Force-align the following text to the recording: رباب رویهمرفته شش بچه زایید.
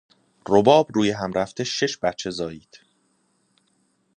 رباب 0.49 0.87
رویهمرفته 0.93 1.63
شش 1.63 1.99
بچه 1.99 2.29
زایید. 2.31 2.79